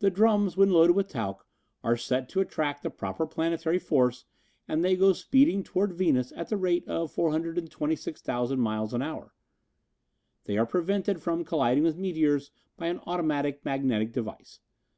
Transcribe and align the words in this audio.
"The 0.00 0.10
drums, 0.10 0.58
when 0.58 0.72
loaded 0.72 0.94
with 0.94 1.08
talc, 1.08 1.46
are 1.82 1.96
set 1.96 2.28
to 2.28 2.40
attract 2.42 2.82
the 2.82 2.90
proper 2.90 3.26
planetary 3.26 3.78
force 3.78 4.26
and 4.68 4.84
they 4.84 4.94
go 4.94 5.14
speeding 5.14 5.62
toward 5.64 5.94
Venus 5.94 6.34
at 6.36 6.50
the 6.50 6.58
rate 6.58 6.86
of 6.86 7.10
426,000 7.12 8.60
miles 8.60 8.92
an 8.92 9.00
hour. 9.00 9.32
They 10.44 10.58
are 10.58 10.66
prevented 10.66 11.22
from 11.22 11.46
colliding 11.46 11.84
with 11.84 11.96
meteors 11.96 12.50
by 12.76 12.88
an 12.88 13.00
automatic 13.06 13.64
magnetic 13.64 14.12
device. 14.12 14.60